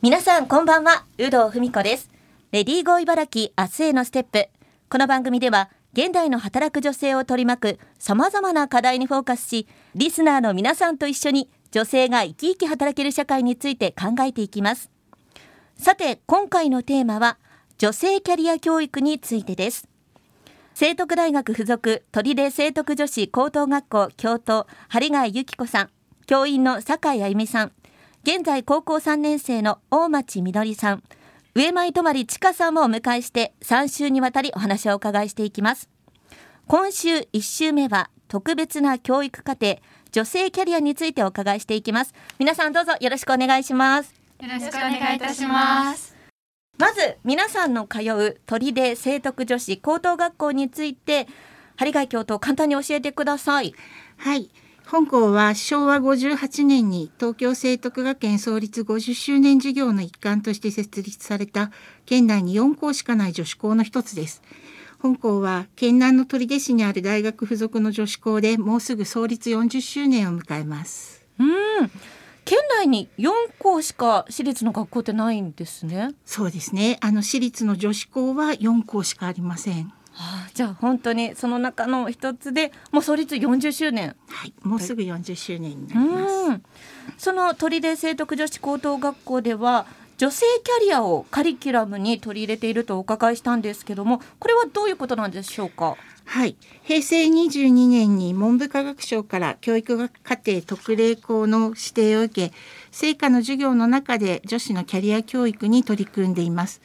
[0.00, 1.06] 皆さんこんばんは。
[1.16, 2.08] 有働文子です。
[2.52, 4.48] レディーゴー茨城明日へのステップ。
[4.88, 9.66] この番組では現代の働く女性を取り巻く様々な課題にフォーカスし
[9.96, 14.88] リスナーの皆さんと一緒に女性が生き生き働ける社会について考えていきます。
[15.76, 17.36] さて今回のテーマは
[17.78, 19.88] 女性キャリア教育についてです。
[20.74, 25.90] 聖徳大学附属鳥出聖徳女子高等学校教頭針貝由紀子さん
[26.26, 27.72] 教員の酒井あゆみさん
[28.30, 31.02] 現在高校3年生の大町みどりさん。
[31.54, 35.88] 上前泊千佳さんもお迎えして3週にわたりお話をお伺いしていきます。
[36.66, 39.78] 今週1週目は特別な教育課程
[40.12, 42.12] 女性キャリアについてお伺いしていきます。
[42.38, 44.14] 皆さんどうぞよろしくお願いします。
[44.42, 46.14] よろしくお願いいたします。
[46.76, 51.28] まず皆さんの通う鳥出聖徳女子高等学校について
[51.76, 53.72] 針貝教頭簡単に教えてください。
[54.18, 54.50] はい
[54.90, 61.70] 本校は昭和58年に東京聖徳学園創立50周年事業の一環として設立された
[62.06, 64.42] 県内に4校しかない女子校の一つです。
[64.98, 71.22] 本校は県南の取手市にある大学附属の女子校でもうすぐ創立40周年を迎えます。
[71.38, 71.90] うん
[72.46, 76.12] 県内に4校しか私立の学校ってないんですね。
[76.24, 76.96] そうですね。
[77.02, 79.92] あの私立の女子校は4校しかありません。
[80.20, 84.16] はあ、じゃあ本当にその中の一つでもう創立40周年。
[84.26, 86.60] はいもうすぐ40周年になります。
[87.16, 95.96] その鳥出聖徳女子高等学校では女性キャリアをカリキュラムに取り入れているとお伺いしたんですけどもこれはどういうことなんでしょうか？
[96.24, 96.56] はい。
[96.82, 102.54] 平成22年に文部科学省から教育学課程特例校の指定を受け
[102.90, 106.82] 成果の授業の中で女子のキャリア教育に取り組んでいます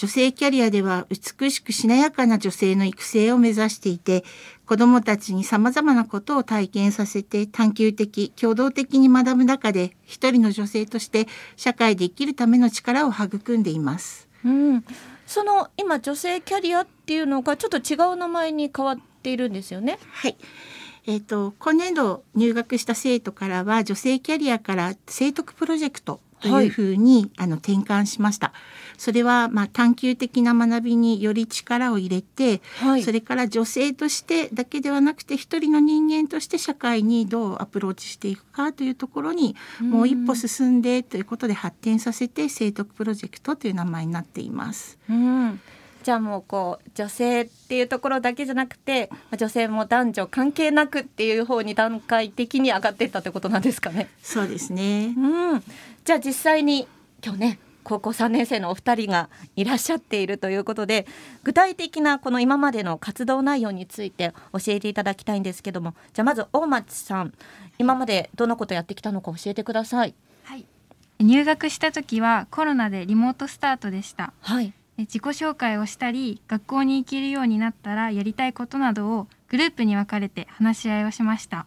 [0.00, 4.24] 女性キャリアでは美しくしなやかな女性の育成を目指していて
[4.64, 14.26] 子どもたちにさまざまなことを体験させて探究的共同的に学ぶ中で一人の女性として社会で生きるための力を育んでいます。
[14.42, 14.84] うん、
[15.26, 19.98] その今女性キャリアっていうのがちょっと違う名前に変わっているんですよね。
[20.12, 20.36] はい
[21.06, 28.52] えーと、今年度入学した生徒からは女性キャリアから聖徳プロジェクトというふうに、はい、あの転換しました。
[28.98, 44.98] それはまあ探究的な学びにより力を入れて、はい、それから女性としてだけではなくて一人の人間として社会にどうアプローチしていくかというところにもう一歩進んでということで発展させて聖徳プロジェクトという名前になっています。
[45.08, 45.60] うん
[46.02, 54.08] じゃあもうこう女性っていうところだけじゃなくて女性も男女関係なくっていう方に段階的に上がっていったってことなんですかね。
[54.22, 55.14] そうですね。
[55.16, 55.62] うん。
[56.04, 56.88] じゃあ実際に
[57.24, 61.06] 今日ね高校3年生のお二人がいらっしゃっているということで
[61.42, 67.32] 具体的なこの今までの活動内容について教えていただきたいんですけどもじゃあまず大町さん
[67.78, 70.14] 今までどんなことやってきたのか教えてください。
[70.44, 70.66] はい
[71.22, 74.32] 入学した時はコロナでリモートスタートでした。
[74.40, 74.72] はい。
[75.00, 81.66] 自己紹介をしたり学校に行けるようになったらやりたいことなどをグループに分かれて話し合いをしました。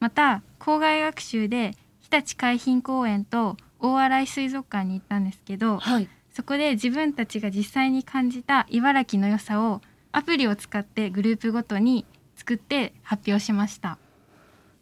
[0.00, 9.80] また校外学習で日立海浜公園と大洗水族館に行ったんですけど、はい、そこで自分たちが実際に感じた茨城の良さを
[10.12, 12.06] アプリを使ってグループごとに
[12.36, 13.98] 作って発表しました。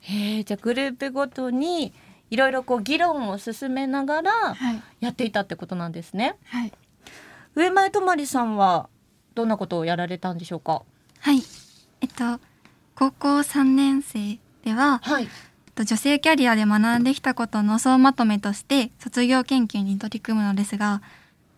[0.01, 1.93] へえじゃあグループごとに
[2.31, 4.33] いろいろこう議論を進めながら
[5.01, 6.37] やっていたってことなんですね。
[6.45, 6.73] はい、
[7.57, 8.91] 上前とまりさんは
[9.35, 10.83] どんなことをやられたんでしょうか？
[11.21, 11.43] はい。
[12.03, 12.39] えっと
[12.95, 15.29] 高校3年生では、はい、
[15.75, 21.01] 女性キャリアで学んできたことの総まとめとして卒業研究に取り組むのですが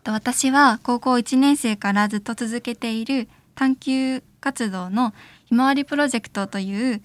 [0.05, 5.13] 私は高校1年生からずっと続けている探究活動の
[5.47, 7.03] ひまわりプロジェクトという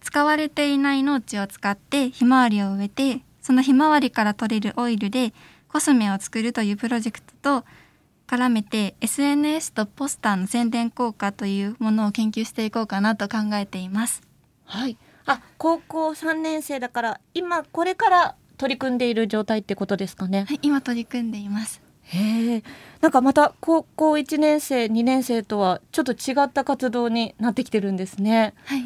[0.00, 5.34] 使われていない農地を使ってひまわりを植えてそのひまわりから取れるオイルで
[5.68, 7.66] コスメを作るというプロジェクトと
[8.26, 14.22] 絡めて SNS とポスターの宣伝効果というものを研究していこうかなと考えています。
[14.64, 14.98] はい。
[15.26, 20.46] あ、高校3年生だから今これから取り組んでいる状態ってことですかね？
[20.48, 21.82] はい、今取り組んでいます。
[22.02, 22.62] へえ。
[23.00, 28.54] なんかまた高校1年生、2年生とはちょっと違った活動になってきてるんですね。
[28.64, 28.84] はい。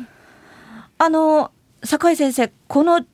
[0.99, 1.51] あの
[1.85, 3.05] 酒井先生、この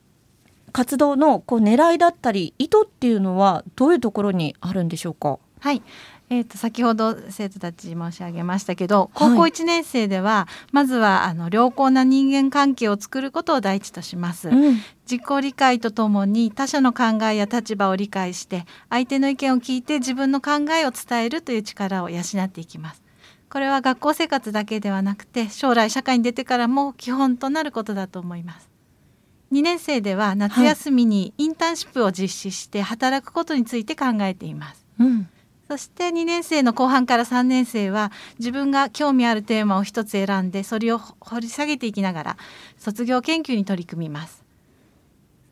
[0.71, 5.39] 活動のこう狙いだったり意図っていうのはどういうところにあるんでしょうか？
[5.59, 5.81] はい、
[6.29, 14.75] えー、と先ほど生徒たち申し上げましたけど高校1年生では、まずはあの良好な人間関係を作ることを第一とします、うん、
[15.09, 23.01] 自己理解とともに他者の考えや立場を理解して相手の意見を聞いて自分の考えを伝えるという力を養っていきます。
[23.49, 28.69] これは学校生活だけではなくて将来社会に出てからも基本となることだと思います。
[29.53, 34.85] 2年生では夏休みにインターンシップを実施して働くことについて考えています。
[34.99, 35.29] うん、
[35.67, 42.37] そして2年生の後半から3年生は自分が興味あるテーマを一つ選んでそれを掘り下げていきながら
[42.77, 44.45] 卒業研究に取り組みます。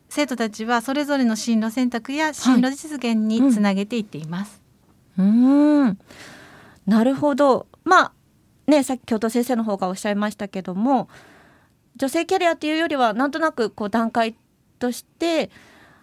[0.08, 4.62] 生徒たちはそれぞれの進路選択や進路実現につなげていっています。
[5.18, 5.30] はい、う
[5.88, 5.98] ん
[6.86, 8.12] なるほどまあ
[8.66, 11.08] ねさっき教頭先生の方がおっしゃいましたけども
[11.96, 14.34] 女性キャリアっていうよりはなんとなくこう段階
[14.78, 15.50] として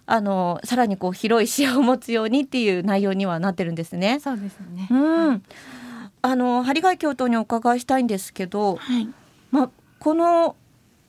[0.06, 4.20] あのさらにこう広い視野を持つようにっていう内容にはなってるんですね。
[4.20, 4.88] そうですね。
[4.92, 5.44] うん。
[6.22, 9.08] あの張貝教頭にお伺いしたいんですけど、はい、
[9.52, 9.70] まあ
[10.00, 10.56] この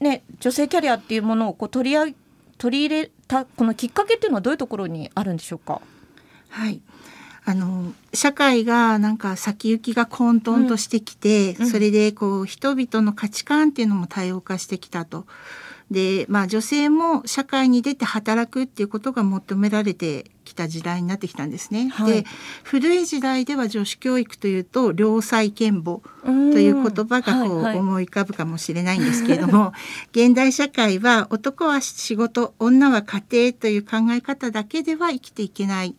[0.01, 2.15] ね女性キャリアっていうものをこう取り上
[2.57, 5.81] 取り入れたこのきっかけっていうのはどういうところにあるんでしょうか？
[6.51, 6.81] はい。
[7.47, 15.27] あの社会がなんか先行きが混沌としてきて、うん、それでこう人々の価値観っていうのも多様化してきたと。
[15.91, 21.89] でまあ女性も社会に出て働くっていうことが求められてきた時代になってきたんですね。
[21.89, 22.25] はい、で
[22.63, 29.73] 古い時代では女子教育というと良妻賢母という言葉がこう思い浮かぶかもしれないんですけれども、はいは
[30.15, 35.95] い、現代社会は男は仕事女は家庭という考え方だけでは生きていけない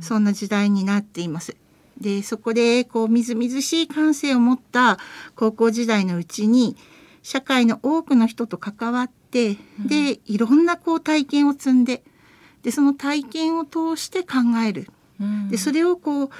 [0.00, 1.56] そんな時代になっています。
[2.00, 4.98] でそこでこうみずみずしい感性を持った
[5.34, 6.76] 高校時代のうちに
[7.28, 12.02] 社会の多くの人と関わって、うん、でいろんなこう体験を積んで
[12.62, 14.36] でその体験を通して考
[14.66, 14.90] える、
[15.20, 16.30] うん、でそれをこう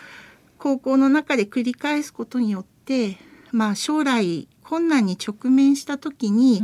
[0.57, 3.19] 高校の中で繰り返すことによって
[3.53, 6.63] まあ将来困難に直面した時に、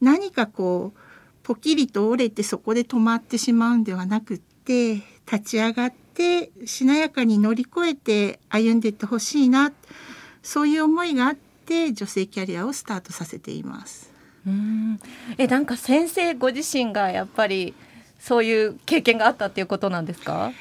[0.00, 0.98] 何かこう
[1.42, 4.94] ポキリと折れてそこで止まってしまうんではなくって
[5.30, 9.72] 立ち上がってしなやかに乗り越えて歩んでいってほしいな
[10.42, 14.10] そういう思いがあって女性キャリアをスタートさせています。
[14.46, 15.00] うん。
[15.38, 17.74] えなんか先生ご自身がやっぱり
[18.18, 20.52] そういう経験があったっていうことなんですか？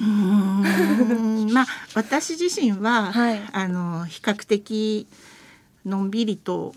[0.00, 1.52] うん。
[1.52, 5.06] まあ私自身は、はい、あの比較的
[5.84, 6.74] のんびりと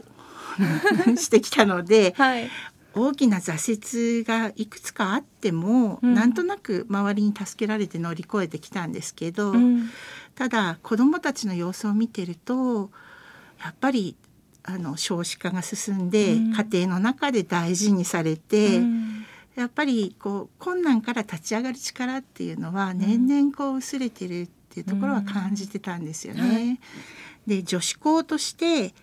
[1.17, 2.49] してきたので、はい、
[2.93, 9.89] 大きな挫折がいくつかあっても、うん、なんとなく周りに助けられて乗り越えてきたんですけど、うん、
[10.35, 12.89] ただ子どもたちの様子を見てると
[13.63, 14.15] やっぱり
[14.63, 18.81] あの少子化が進んで、うん、家庭の中で大事にされて、
[19.55, 26.79] やっぱりこう困難から立ち上がる力っていうのは年々こう薄れてるっていうところは感じてたんですよね。
[27.47, 28.93] で女子校として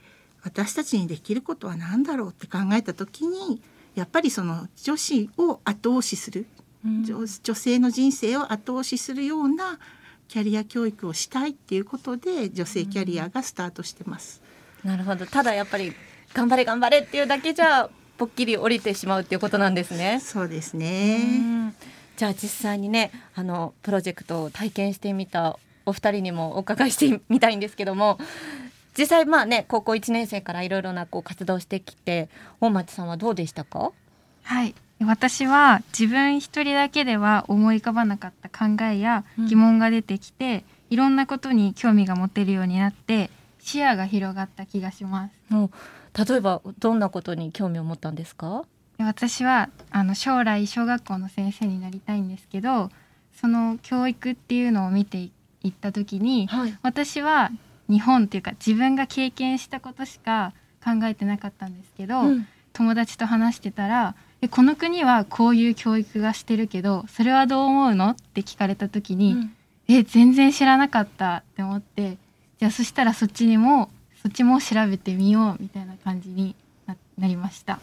[0.42, 3.60] 私たちにできることは何だろうって考えた時に
[3.96, 6.46] やっぱりその女子を後押しする、
[6.84, 9.80] うん、女性の人生を後押しするような
[10.28, 14.42] キャリア教育をしたいっていうことで女性キャリアがスタートしてます。
[14.84, 15.92] うん、なるほどただやっぱり
[16.34, 17.88] 頑張れ頑張れっていうだけじゃ
[18.18, 20.20] ぽっきり降りてしまうっていうことなんですね。
[20.20, 21.74] そうですね。
[22.16, 28.18] じゃあ実際にねあのプロジェクトを体験してみたお二人にもお伺いしてみたいんですけども
[28.98, 32.30] 実際まあね高校1年生からいろいろなこう活動してきて
[32.60, 33.92] 大町さんはどうでしたか？
[34.42, 34.74] はい
[35.04, 45.52] 私は自分一人だけでは思い浮かばなかった考えや疑問が出てきて、うん、いろんなことに興味が持てるようになって視野が広がった気がします。
[45.52, 45.70] もう
[46.26, 48.64] 例えばどんなことに興味を持ったんですか？
[48.98, 52.90] 私はあの将来小学校の先生になりたいんですけど
[53.38, 55.30] その教育っていうのを見てい
[55.68, 57.50] った時に、はい、私は
[57.90, 64.14] 日本っていうか自分が経験したことしか考えてなかったんですけど、うん、友達と話してたら
[64.50, 69.56] 「この国はこういう教育がしてるけどそれはどう思うの?」って聞かれた時に「うん、
[69.88, 72.16] え全然知らなかった」って思って
[72.58, 73.90] じゃあそしたらそっちにも
[74.22, 76.54] そっちも調べてみようみたいな感じに
[77.18, 77.80] なりました。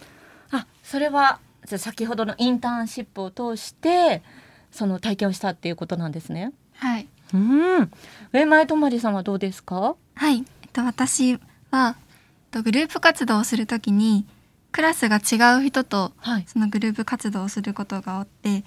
[0.52, 4.22] あそれはじゃ先ほどのインターンシップを通して
[4.72, 6.52] その体験をしたっていうことなんですね。
[6.76, 7.08] はい。
[7.34, 7.92] うん。
[8.32, 9.96] 上前とまりさんはどうですか？
[10.16, 10.38] はい。
[10.62, 11.40] えっと私
[11.72, 11.96] は
[12.52, 14.26] とグループ活動をするときに
[14.74, 16.12] クラスが違う人と
[16.46, 18.64] そのグループ活動をすることがあって、はい、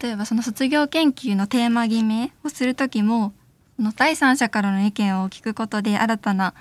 [0.00, 3.32] 例えばその卒業研究のテーマ決めをする時も
[3.76, 6.54] その第三者からの意見を聞くことで新たな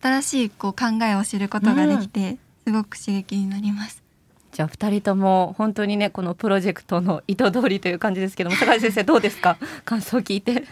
[0.00, 4.02] 新しいこう考えを知ることができて、すごく刺激になります。
[4.52, 9.58] じゃあ2人とも本当にねこのプロジェクトの意図通りという感じですけども坂井先生どうですか？
[9.84, 10.64] 感想を聞いて。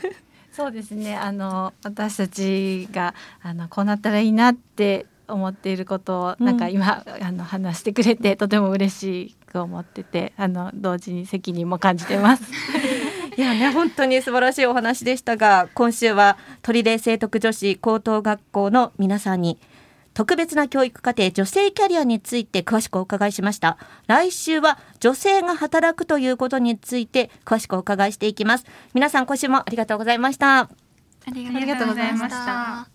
[0.53, 12.45] そうですねあの私たちがあのこうなったらいいなって思っていることをなんか今、うん、あの話してくれてとても嬉しく思っててあの同時に責任も感じてます。
[13.37, 19.59] いやね本当に素晴らしいお話でしたが今週は鳥出聖徳女子高等学校の皆さんに
[20.13, 23.77] 特別な教育課程女性キャリアについて詳しくお伺いしました。
[24.07, 28.65] 来週は女性が働くということについて詳しくお伺いしていきます。
[28.95, 30.69] 皆さん今週もありがとうございました。
[31.27, 32.89] ありがとうございました